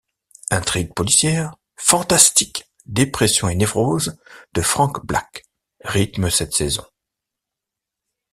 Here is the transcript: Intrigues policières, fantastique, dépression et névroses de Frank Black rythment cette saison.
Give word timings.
Intrigues 0.49 0.95
policières, 0.95 1.55
fantastique, 1.75 2.67
dépression 2.87 3.49
et 3.49 3.55
névroses 3.55 4.17
de 4.55 4.61
Frank 4.63 5.05
Black 5.05 5.45
rythment 5.83 6.31
cette 6.31 6.53
saison. 6.55 6.83